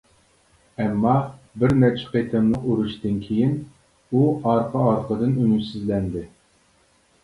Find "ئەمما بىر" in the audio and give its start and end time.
0.83-1.75